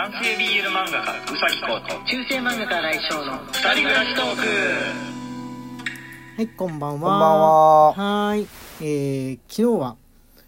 [0.00, 4.40] 男性 BL 漫画家うさぎこと中世漫画家来翔の二人暮らしトーク
[6.38, 6.94] はいこんばんは。
[6.94, 7.92] こんばんは。
[7.92, 8.48] はーい。
[8.80, 9.96] えー、昨日は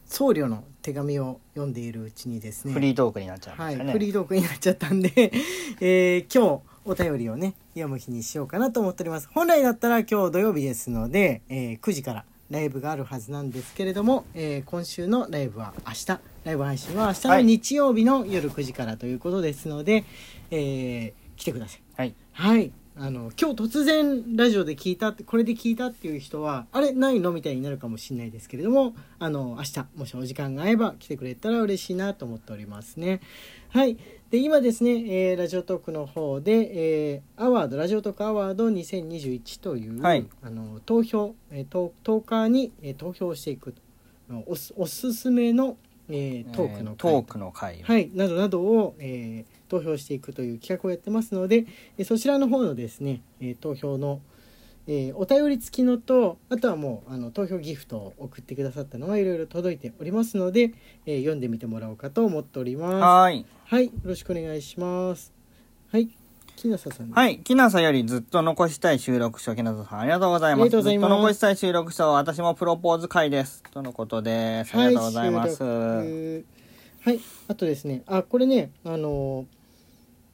[0.06, 2.72] 僧侶の手紙を読んでいるうちにですね。
[2.72, 3.92] フリートークになっちゃいまはい、したね。
[3.92, 5.10] フリートークになっちゃったんで、
[5.82, 9.28] えー今日お便りをね読む日にしようかなと思っております。
[9.34, 16.06] 本来だったら今日土曜日ですので、えー9時からライブがあるはずなんですけれども、えー今週のライブは明日。
[16.44, 17.44] ライブ配信は明日のはい。
[17.44, 20.04] 日曜日の夜9時からということですので、
[20.50, 21.82] えー来てください。
[21.96, 22.14] はい。
[22.32, 33.20] はいあの今日突然ラジオで聞いたってこれで聞いたっていう人はあれないのみたいになるかもしれないですけれどもあの明日もしお時間が合えば来てくれたら嬉しいなと思っておりますね。
[33.70, 33.96] はい。
[34.30, 40.26] で今ですね、えーラジオトークの方で、えーアワードラジオトークアワード2021という、はい。
[40.42, 43.74] あの投票、えー、投投下に、えー投票していく
[44.46, 45.78] おすおすすめの、
[46.10, 47.12] えートークのえー回。
[47.12, 47.82] トークの回。
[47.82, 51.64] はい、などなどを、えー投票していくという企画をやってますので、
[51.96, 54.20] えーそちらの方のですね、えー投票の、
[54.86, 60.74] えーお便り付きのとあとはもうあの投票ギフトを送ってくださったのはいろいろ届いておりますので、
[61.06, 62.94] えー読んでみてもらおうかと思っております。
[62.96, 63.46] はーい。
[63.64, 65.32] はい、よろしくお願いします。
[65.90, 66.08] はい、
[66.56, 67.10] 木下さん。
[67.10, 67.38] はい。
[67.38, 70.60] きなさよりずっと残したい収録書、きなささんありがとうございます。
[70.60, 73.62] ありがとうございますずっと残したい収録書、私もプロポーズ回です。
[73.72, 74.76] とのことです。
[74.76, 75.56] ありがとうございます。
[75.56, 76.62] 収録
[77.04, 79.46] はい、あとですね、あ、これね、あの、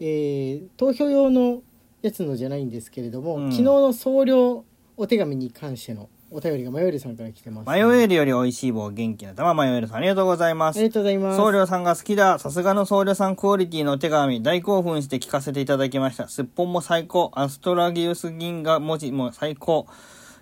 [0.01, 1.63] えー投票用の
[2.03, 4.65] やつのじゃないんですけれども、うん昨日の総量
[4.97, 10.89] お手紙に関してのお便りがマヨエルさんから来てます、マヨエルより美味しい棒元気な玉マヨエルさんありがとうございますあり。
[10.89, 11.37] がとうございます。
[11.39, 12.39] 僧侶さんが好きだ。
[12.39, 14.43] さすがの僧侶さんクオリティのお手紙。
[14.43, 16.29] 大興奮して聞かせていただきました。
[16.29, 17.31] すっぽんも最高。
[17.35, 19.87] アストラギウス銀河文字も最高。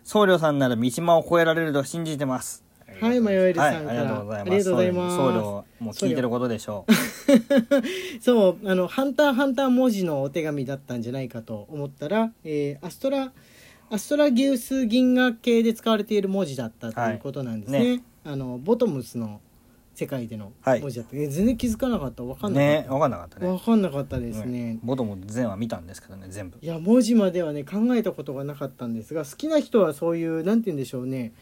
[0.02, 2.65] 僧侶さんなら三島を超えられると信じてます。
[3.00, 4.50] はいマヨエルさんからはい、ありがとうございます。
[4.50, 6.92] ありがとうございます僧侶も聞いてることでしょう。
[8.22, 13.32] そう、あの、ハンターハンター文字のお手紙だったんじゃないかと思ったら、えーアストラ、
[13.90, 17.78] アストラギウス銀河系で使われている文字だったということなんですね。
[17.78, 19.40] はいねあの、ボトムスの
[19.94, 21.16] 世界でのはい文字だった。
[21.16, 22.22] えー全然気づかなかった。
[22.24, 22.94] わかんなかっね、た。
[22.94, 23.46] わかんなかったね。
[23.48, 24.78] わかんなかったですねね。
[24.82, 26.58] ボトム全話見たんですけどね、全部。
[26.62, 31.32] いや文字まではね考えたことがなかったんですが好きな人はそういうなんて言うんでしょうね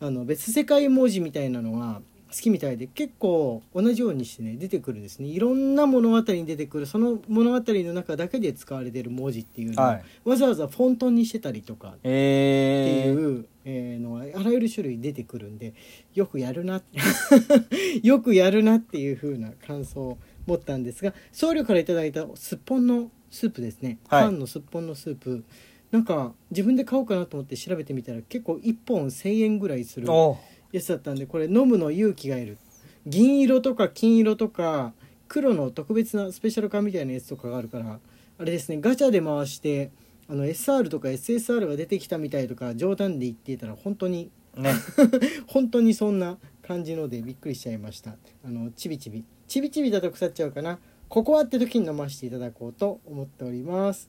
[0.00, 2.00] あの別世界文字みたいなのが
[2.34, 5.28] 好きみたいで結構同じようにしてね出てくるですね。
[5.28, 10.04] いろんな物語に出てくるその物語の中だけで使われてる文字っていうのを、はい。
[10.24, 15.74] わざわざフォントにしてたりとかってえー、いう、えーのがあらゆる種類出てくるんで
[16.12, 16.82] よくやるな
[18.02, 24.24] よくやるなっていう風な感想を持ったんですが僧侶からいただいたすっぽんのスープですね、はい。
[24.24, 25.44] 缶のすっぽんのスープ
[25.90, 30.38] なんか自分で買おうかなと思って調べてみたら結構1本1,000円ぐらいするお
[30.72, 32.58] やつだったんでこれ飲むの勇気がいる。
[33.06, 34.92] 銀色とか金色とか
[35.28, 37.98] 黒の特別なスペシャル缶みたいなやつとかがあるから
[38.38, 39.90] あれですねガチャで回して
[40.28, 44.72] あの SR とか SSR が出てきたみたいとか冗談で言っていたら本当にね。
[45.46, 48.16] 本当にそんな感じのでびっくりしちゃいました。
[48.44, 49.24] あのちびちび。
[49.46, 50.78] ちびちびだと腐っちゃうかな。
[51.08, 54.08] ここはって時に飲ませていただこうと思っております。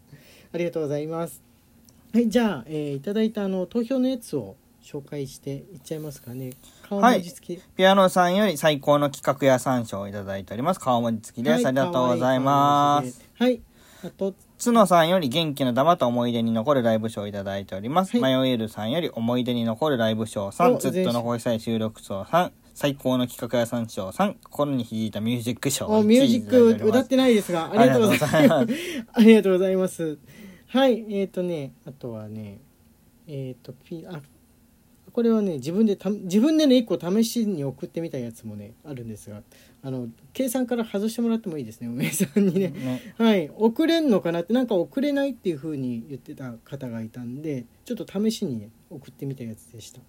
[0.53, 1.54] ありがとうございます
[2.16, 6.52] はいじゃあ、えーいただいたあの投票のやつを紹介していっちゃいますかね。
[6.88, 10.80] 顔文字付き、ピアノさんより最高の企画や参照をいただいております。
[10.80, 11.56] 顔文字付きです。
[11.56, 13.22] はいありがとうございます。
[13.38, 13.62] はい。
[14.02, 14.34] あと
[14.64, 18.14] 角さんより元気の玉と思い出に残るライブショーをいただいております。
[18.14, 18.22] はい。
[18.22, 28.74] マヨエルさんより思い出に残るライブショーさん、おずっと残したい収録ショーさん、最高の企画屋さん賞さん、心に響いたミュージックショーおミュージック歌ってないですがありがとうございます。
[29.12, 30.18] ありがとうございます
[30.75, 32.59] はいえっ、ー、とねあとはね
[33.28, 34.19] えっ、ー、とピあ
[35.13, 39.41] これはね自分でた自分でね1個試しに送ってみたやつもねあるんですが
[39.81, 42.68] あの計算から外してもらってもいいですね梅さんにね。
[42.72, 50.02] ね、はい送れんのかなってなんか送れないっていう風に言ってた方がいたんでちょっと試しにね送ってみたやつでした。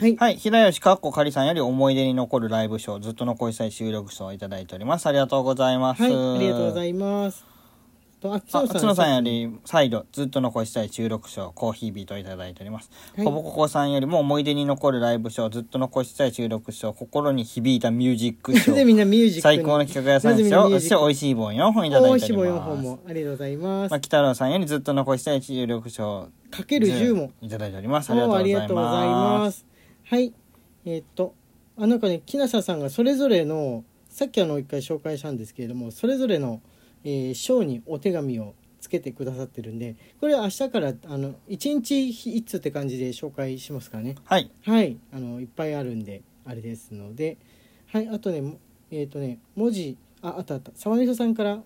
[0.00, 5.06] はい、はい、平吉かっこかりさんより思い出に残るライブショー、ずっと残したい収録ショーをいただいております。
[5.06, 6.02] ありがとうございます。
[6.02, 7.57] はい、ありがとうございます
[8.20, 9.14] とああ角角さん。
[9.14, 13.24] より再度ずっと残したい収録賞コーヒービートいただいております、はい。
[13.24, 27.30] ほぼここさんよりも思い出に残るライブショーずっと残したい収録賞心に響いたミュージックシ みんなミュージックに最高の企画屋さん賞そして美味しい棒4本いただいておりおいしぼ4ます本もありがとうございます、まあ、北郎さんよりずっと残したい収録賞かける10も。
[27.40, 28.10] いただいております。
[28.10, 29.58] ありがとうございがとうございまます。
[29.58, 29.66] す
[30.04, 30.32] はい。
[30.84, 31.34] えーっと
[31.76, 36.60] あなんかね木下さんがそれぞれのさっきあの一回紹介したんですけれどもそれぞれの、
[37.04, 44.14] えー章にお手紙をつけてくださってるんでこれは明日からあの1日一通って感じで紹介しますからね。
[44.24, 44.50] はい。
[44.64, 44.96] はい。
[45.12, 47.38] あのいっぱいあるんであれですので。
[47.92, 48.08] はい。
[48.08, 48.58] あとねも
[48.90, 50.70] えっ、とね文字ああったあった。
[50.74, 51.58] 沢みそさんから、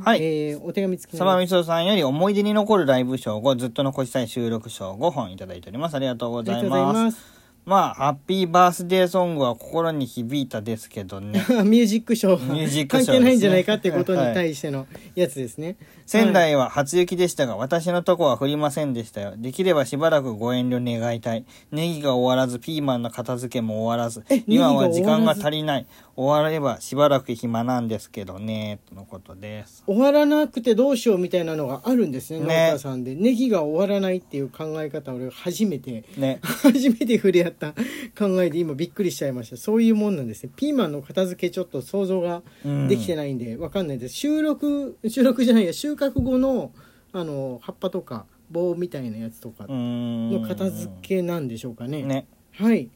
[0.00, 0.22] はい。
[0.22, 5.94] えーお手紙付きサバみそさんより思い出に残るライブ賞5ずっと残したい収録賞5本いただいております。
[5.94, 15.76] ありがとうございますまあハッピーバースデーソングは心に響いたですけどね ミュージックショーミュージックショーね関係ないんじゃないかっていうことに対してのやつですね、
[16.06, 19.34] 仙台は初雪でしたが、私のとこは降りませんでしたよ。
[19.36, 21.44] できればしばらくご遠慮願いたい。
[21.70, 25.86] ネギが終わらず、ピーマンの片付けも終わらずえ、今は時間が足りない。
[26.14, 29.82] 終わればしばらく暇なんですけどね、とのことです。
[29.86, 36.40] 終わらなくてどうしようみたいなのがあるんですねね農家さんでネギが終わらないっていう考え方俺初めてね。
[36.44, 37.74] 初めて触れ合った。
[38.18, 39.56] 考えで今びっくりしちゃいました。
[39.56, 40.50] そういうもんなんですね。
[40.56, 42.42] ピーマンの片付けちょっと想像が
[42.88, 44.14] できてないんでわかんないです。
[44.14, 46.72] 収録収録じゃないや収穫後の
[47.12, 49.66] あの葉っぱとか棒みたいなやつとか。
[49.68, 52.02] の片付けなんでしょうかね。
[52.02, 52.26] ね。
[52.52, 52.90] はい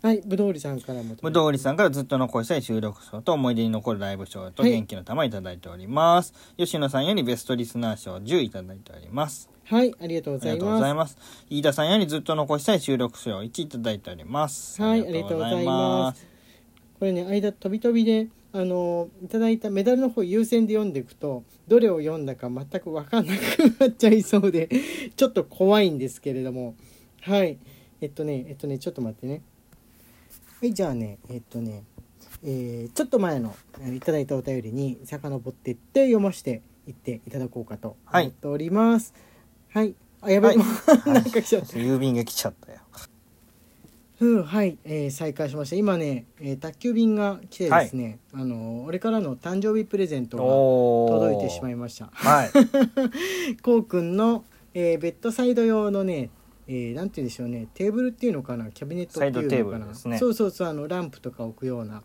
[0.00, 6.32] はいぶどうりさんからもぶどうりさんからずっと残したい収録賞と思い出に残るライブ賞とはい元気の玉いただいております。
[6.56, 9.50] 吉野さんよりベストリスナー賞10いただいております。
[9.64, 11.46] はいありがとうごありがとうございますざいます。
[11.50, 14.80] 飯田さんよりずっと残したい収録賞1いただいております。
[14.80, 16.26] はいありがとうございます
[17.00, 24.68] これね間飛び飛びであのいただいたメダルの方優先で読んでいくとどれを読んだか全く分かんなくなっちゃいそうで
[25.16, 26.76] ちょっと怖いんですけれども
[27.22, 27.58] はい
[28.00, 29.42] えっとねえっとねちょっと待ってね
[30.60, 31.84] はいじゃあねえっとね
[32.42, 38.24] えーちょっと前のえーいただいたお便りに遡っていって読ませていっていただこうかとはい。
[38.24, 39.12] 思っております。
[39.72, 40.64] はい、あやばい、は
[41.06, 41.10] い。
[41.12, 41.74] なんか来ちゃった。
[41.78, 42.78] 郵便が来ちゃったよ。
[44.20, 45.76] うんはい、えー再開しました。
[45.76, 50.44] 今ね、えー宅急便が来てですね、あの俺からの誕生日プレゼントが
[51.20, 52.08] 届いてしまいました。
[52.12, 52.50] はい。
[53.62, 54.44] こうくんの、
[54.74, 56.30] えーベッドサイド用のね
[56.68, 57.66] えーなんて言うんでしょうね。
[57.74, 58.70] テーブルっていうのかな？
[58.70, 59.86] キャビネットっていうのかな？
[59.86, 60.18] ね。
[60.18, 62.02] そうそうそうあのランプとか置くような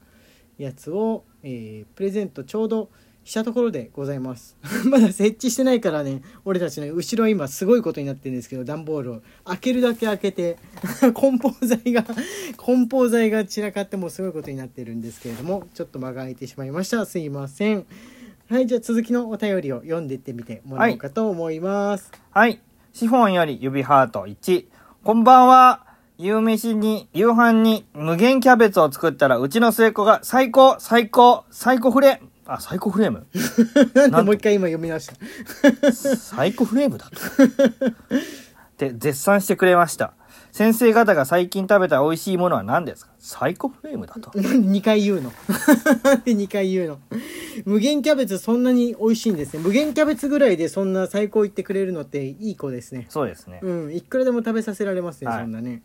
[0.57, 2.89] やつを、えープレゼントちょうど
[3.25, 4.57] したところでございます。
[4.89, 6.21] まだ設置してないからね。
[6.45, 9.21] 俺たちね後ろ今すごいことになってるんですけど段ボールを。
[9.45, 10.57] 開けるだけ開けて
[11.13, 12.06] 梱包材が
[12.57, 17.06] 梱包材が散らかってもうすごいことになってるんですけれどもちょっと間が空いてしまいました。
[17.06, 17.86] すいません。
[18.50, 22.51] はいじゃあ続きのお便りを読んでいってみてもらおうかと思います、はい。
[22.51, 24.66] シフォンより指ハート1。
[25.04, 25.86] こんばんは。
[26.18, 32.30] 夕飯に、夕飯に無限キャベツを作ったら、うちの末っ子が最高、最高、最高フレーム。
[32.45, 33.25] あ、最高フレーム？
[33.95, 35.92] なんでもう一回今読み直した？
[35.94, 37.18] サイコフレームだと。
[37.45, 37.50] っ
[38.78, 40.13] て絶賛してくれました。
[40.51, 43.12] 先生方が最近食べた美味しいものは何ですか？
[43.18, 44.30] サイコフレームだと。
[44.38, 45.31] 2回言うの
[46.04, 47.00] なんで2回言うの
[47.65, 49.63] 無限キャベツそんなに美味しいんですね。
[49.63, 53.07] 無限キャベツぐらいでそんな最高言ってくれるのっていい子ですね。
[53.09, 53.59] そうですね。
[53.61, 53.95] うん。
[53.95, 55.41] いくらでも食べさせられますね、はい。
[55.41, 55.81] そんなね。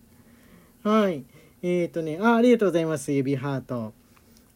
[0.82, 1.24] はい。
[1.62, 3.92] えっ、ー、とねあありがとうございます指ハート。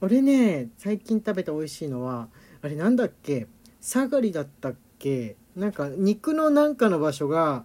[0.00, 2.28] 俺ね最近食べた美味しいのは
[2.60, 3.46] あれなんだっけ？
[3.80, 5.36] サガリだったっけ？
[5.56, 7.64] なんか肉のなんかの場所が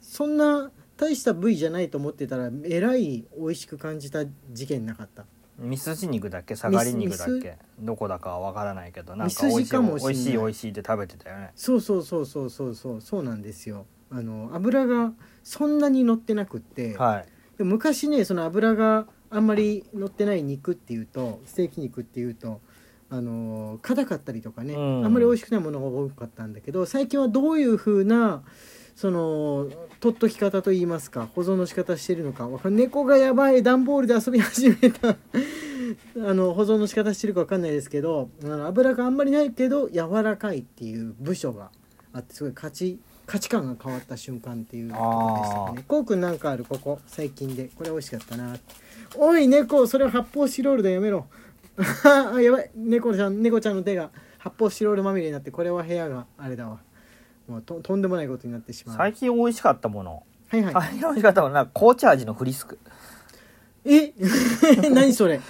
[0.00, 5.24] そんな大した部位じゃないと思ってたらえらい美味しく感じた事件なかった
[5.60, 6.56] ミスジ肉だっけ？
[6.56, 11.52] 下がり肉だっミけどこだかはわからないけど、なんか美味しい、美味しい美味しいって食べてたよね。
[11.54, 13.86] そうそうそうそうそうそうそうなんですよ。
[14.10, 15.12] あの油が
[15.44, 17.26] そんなに乗ってなくって、はい。
[17.58, 22.60] で昔ねその油があんまり乗ってない肉っていうとステーキ肉っていうと
[23.10, 25.04] あの硬かったりとかね、うん。
[25.04, 28.42] あんまり美味しくないものが多かったんだけど最近はどういう風な
[29.00, 35.16] その取っとき方といいますか保存の仕方してるのか猫がやばい段ボールで遊び始めた。
[36.22, 41.70] あの保存の仕方してるかわかんないですけどあの油があんまりないけど柔らかいっていう部署が
[42.12, 46.66] あってすごい価値価値観が変わった瞬間っていうところでしたかねこうくんなんかある？
[46.66, 47.00] ここ。
[47.06, 47.70] 最近で。
[47.74, 48.54] これ美味しかったな。
[49.16, 51.26] おい猫それは発泡スチロールだやめろ。
[52.34, 52.70] あやばい。
[52.76, 56.80] 猫ちゃん猫ちゃんの手が発泡スチロールまみれになってこれは部屋があれだわ
[57.50, 60.22] もうととんでもないことになってしまう最近美味しかったもの。
[60.48, 62.78] はいはい最近美味しかったもの、なんか紅茶味のフリスク。
[63.84, 64.12] え？
[64.92, 65.40] 何それ？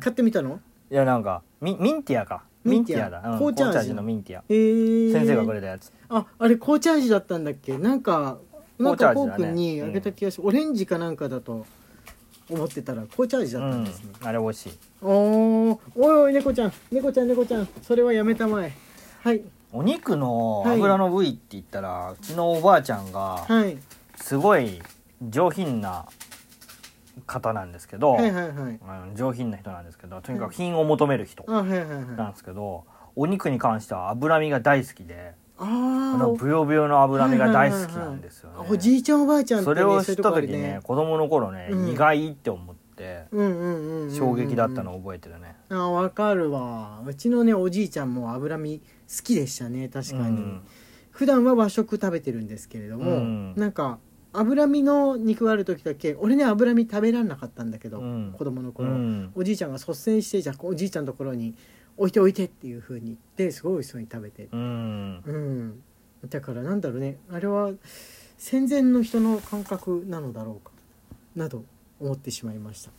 [0.00, 0.60] 買ってみたの？
[0.90, 2.42] いや、なんか、ミミンティアか。
[2.64, 3.10] ミンティア？
[3.10, 3.22] だ。
[3.24, 3.94] うん紅茶味？
[3.94, 4.44] のミンティア。
[4.48, 5.92] えー、先生がくれたやつ。
[6.08, 7.76] ああれ紅茶味だったんだっけ？
[7.78, 8.38] なんか
[8.78, 11.64] なんかこうくんにあげた気がし、オレンジかなんかだと
[12.48, 14.10] 思ってたら紅茶味だうんったんですね、。
[14.22, 14.72] あれ美味しい。
[15.02, 18.72] おーおいおい猫ちゃん猫ちゃん猫ちゃんそれはやめたまえ
[19.22, 19.42] はい
[19.76, 20.76] お肉のはい。
[20.78, 23.76] 油の部位って言ったら、うちのおばあちゃんが、はい。
[24.16, 24.80] すごい
[25.22, 26.06] 上品な
[27.26, 28.78] 方なんですけど、はいはいはい。
[29.08, 35.64] うん上品な人なんですけどとにかく品を求める人なんですけど、お肉に関しては脂身が大好きであ
[36.18, 41.86] のブヨブヨの脂身が大好きなんですよね、おじいちゃんおばあちゃんって、ね、それを知った時ね子供の頃ね、うん。
[41.86, 42.75] 苦いって思っ
[43.06, 44.14] てってうんうんうんうん。
[44.14, 45.56] 衝撃だったのを覚えてるね。
[45.70, 47.02] あわかるわ。
[47.06, 48.84] うちのねおじいちゃんも脂身好
[49.22, 50.60] きでしたね確かに、うん。
[51.10, 53.54] 普段は和食食べてるんですけれども、うん。
[53.56, 53.98] なんか
[54.32, 58.34] 脂身の肉がある時だけ俺ね脂身食べらんなかったんだけど、うん。
[58.36, 59.32] 子供のう頃、ん。
[59.34, 61.54] おじいちゃんが率先してじゃあおじいちゃんのところに
[61.96, 64.48] 置いておいてっていう風に言ってすごい美味しそうに食べて。
[64.52, 65.22] うん。
[65.24, 65.82] うん。
[66.28, 67.16] だからなんだろうね。
[67.30, 67.70] あれは
[68.36, 70.72] 戦前の人の感覚なのだろうか。
[71.34, 71.64] など
[72.00, 72.90] 思ってしまいました。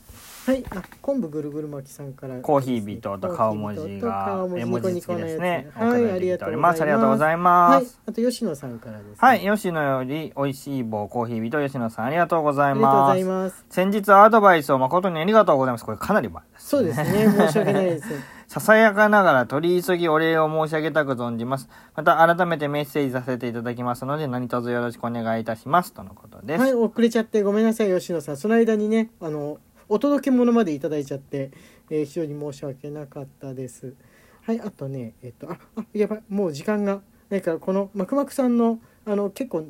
[0.51, 0.63] はい。
[0.69, 5.69] あ昆布ぐるぐる巻きさんからコーヒービートと顔文字が絵文字付きですね。
[5.73, 6.81] はいありがとうございます。
[6.81, 7.85] ありがとうございはます。
[7.85, 13.65] いあと吉野さんからです、ね、はい、吉野より美味しい棒コーヒービート吉野さんありがとうございありがとうごますざいます。
[13.69, 15.85] 先日アドバイスを誠にありがとうございます。
[15.85, 17.27] これかなり前ですそうですね。
[17.37, 21.69] 申し訳ないですささやかながら取り急ぎお礼を申し上げたく存じます。
[21.95, 25.93] また改めてメッセージさせていただきますので何卒よろしくお願いいたします。
[25.93, 26.61] とのことです。
[26.61, 29.59] はい遅れちゃってごめんなさい吉野さんその間にねあの
[29.89, 31.51] お届け物までいただいちゃって、
[31.91, 33.93] えー非常に申し訳なかったです
[34.41, 39.67] はいあとねえっとああやばいもう時間がないかこのマクマクさんのあの結構、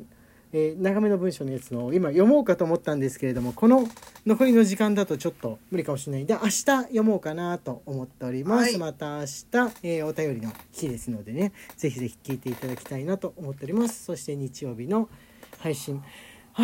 [0.52, 3.86] えー長めの文章のやつの今読もうかと思ったんですけれどもこの
[4.26, 6.24] 残りの時間だとちょっと無理かもしれない。
[6.24, 8.78] んで明日読もうかなと思っております、はい。
[8.78, 9.26] また明日、
[9.82, 14.04] えーお便りの日ですのでねぜひぜひ聞いていただきたいなと思っております。
[14.04, 15.08] そして日曜日の
[15.58, 16.02] 配信
[16.58, 16.62] あ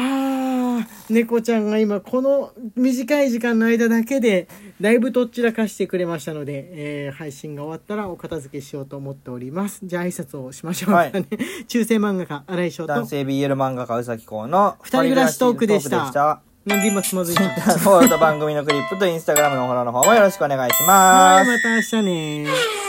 [0.81, 4.49] ー猫ちゃんが今この短い時間の間だけで
[4.81, 6.69] だいぶどっちらかしてくれましたので、
[7.07, 9.81] えー配信が終わったらお片付けしようと思っております。
[9.85, 11.25] じゃあ挨拶をしましょうかね、はい。
[11.69, 12.93] 中世漫画家新井翔と。
[12.95, 16.07] 男性 BL 漫画家うさきこうの二人暮らしトークでした。
[16.07, 17.45] 二人暮らしなんで今つまずいた？
[17.79, 21.51] フォローと番組のクリップとインスタグラムのフォローの方もよろしくお願いしはいます。
[21.51, 22.84] また明日ね